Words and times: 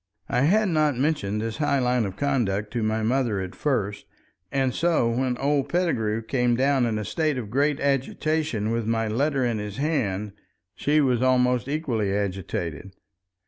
I 0.29 0.41
had 0.45 0.69
not 0.69 0.97
mentioned 0.97 1.41
this 1.41 1.57
high 1.57 1.77
line 1.77 2.05
of 2.07 2.15
conduct 2.15 2.73
to 2.73 2.81
my 2.81 3.03
mother 3.03 3.39
at 3.39 3.53
first, 3.53 4.07
and 4.51 4.73
so 4.73 5.11
when 5.11 5.37
old 5.37 5.69
Pettigrew 5.69 6.23
came 6.23 6.55
down 6.55 6.87
in 6.87 6.97
a 6.97 7.05
state 7.05 7.37
of 7.37 7.51
great 7.51 7.79
agitation 7.79 8.71
with 8.71 8.87
my 8.87 9.07
letter 9.07 9.45
in 9.45 9.59
his 9.59 9.77
hand, 9.77 10.31
she 10.73 11.01
was 11.01 11.21
almost 11.21 11.67
equally 11.67 12.11
agitated. 12.15 12.93